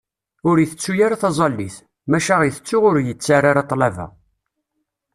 [0.49, 1.75] Ur itettu ara taẓallit,
[2.09, 4.07] maca itettu ur yettarra ṭṭlaba.